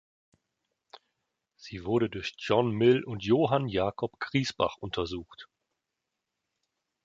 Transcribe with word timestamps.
Sie 1.57 1.85
wurde 1.85 2.09
durch 2.09 2.33
John 2.39 2.71
Mill 2.71 3.03
und 3.03 3.23
Johann 3.23 3.67
Jakob 3.67 4.19
Griesbach 4.19 4.77
untersucht. 4.77 5.47